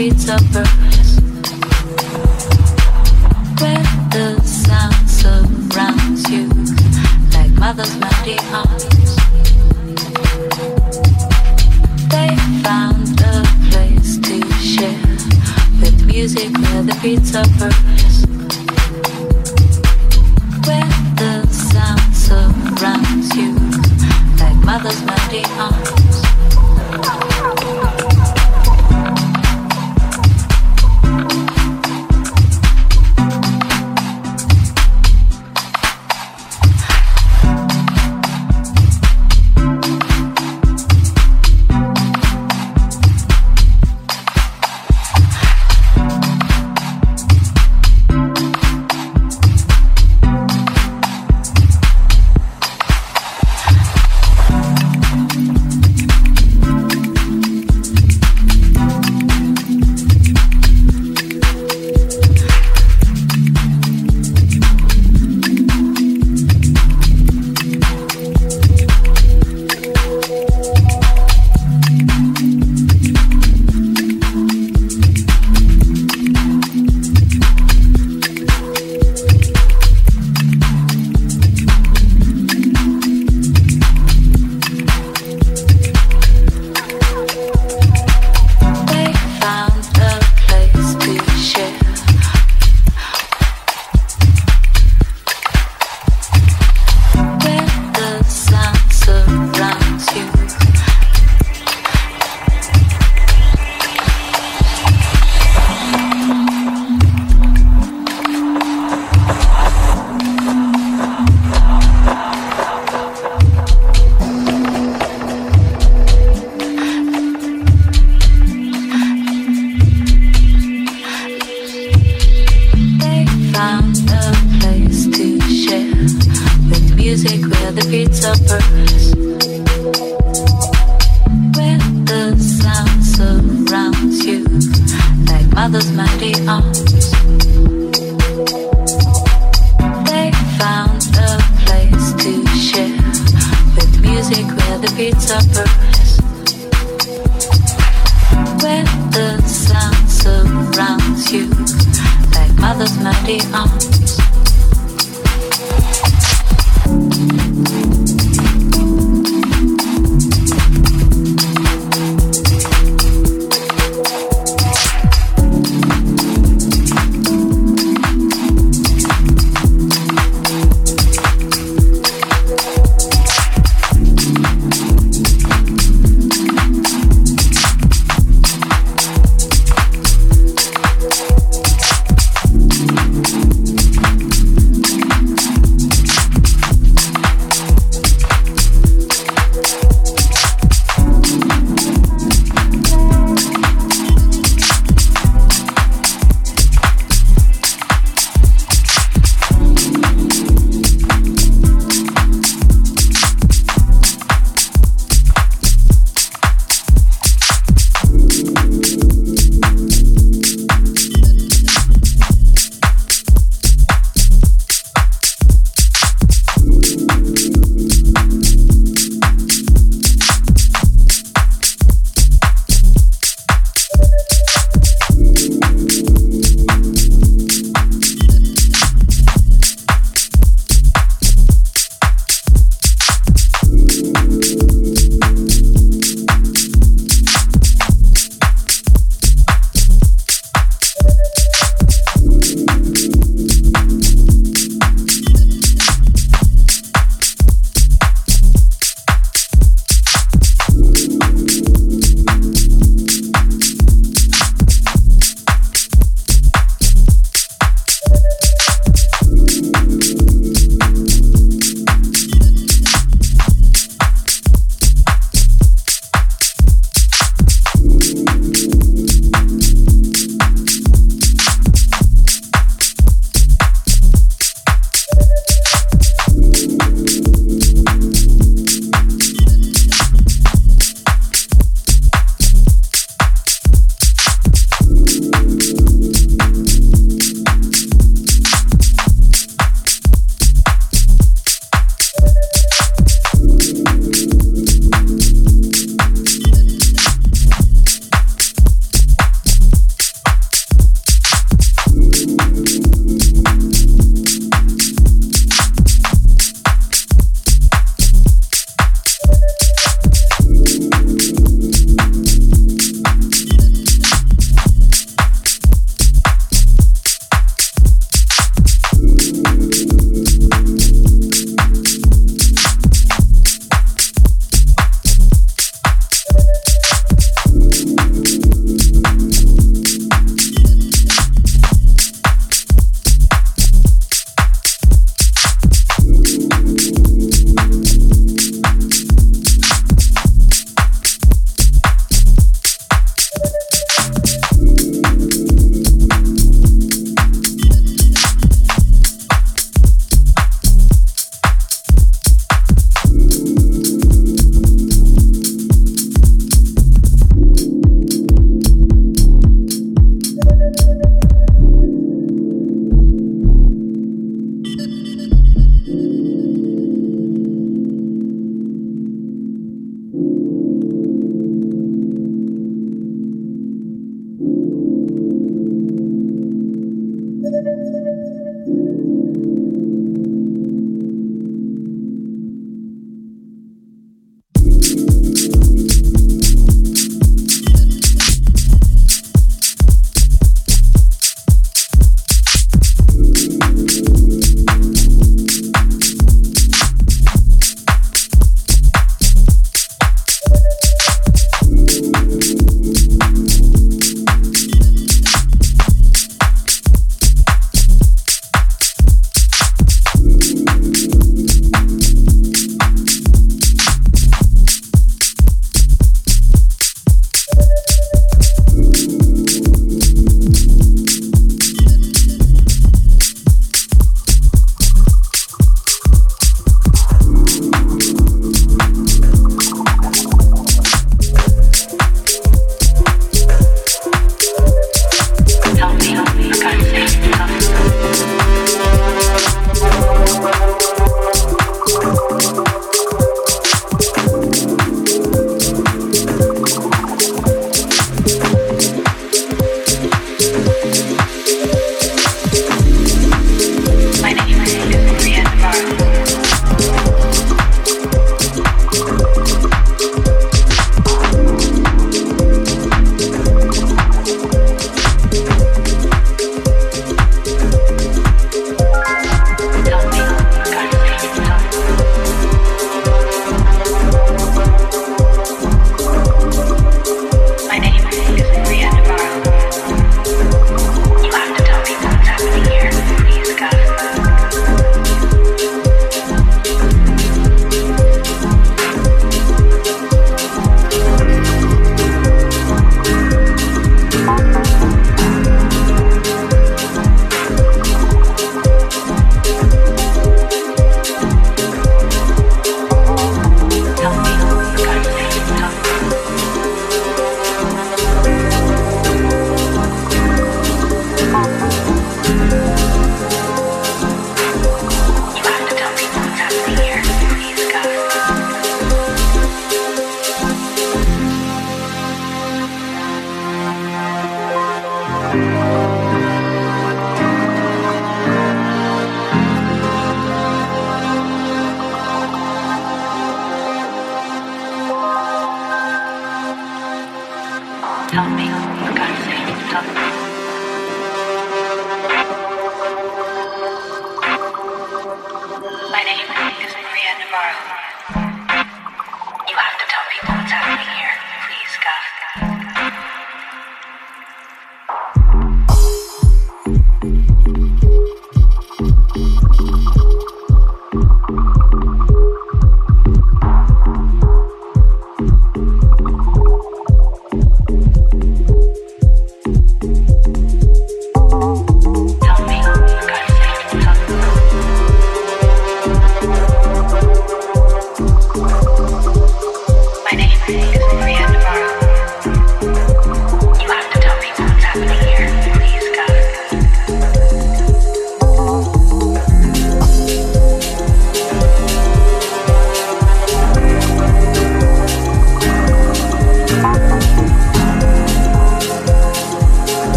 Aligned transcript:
where 0.00 0.08
the 0.08 0.20
beats 0.24 0.99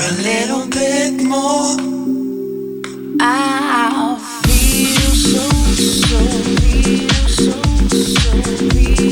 a 0.00 0.12
little 0.22 0.66
bit 0.66 1.22
more. 1.24 1.76
I 3.20 4.16
feel 4.46 5.14
so, 5.14 5.44
so 5.76 6.20
so, 7.28 7.52
so. 7.98 9.09